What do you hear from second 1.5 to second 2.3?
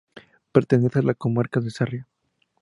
de Sarria.